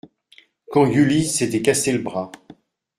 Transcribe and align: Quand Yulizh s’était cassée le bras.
Quand 0.71 0.87
Yulizh 0.87 1.27
s’était 1.29 1.61
cassée 1.61 1.91
le 1.93 1.99
bras. 1.99 2.31